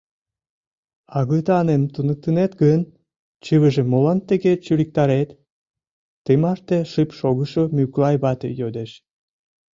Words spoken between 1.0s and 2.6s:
—Агытаным туныктынет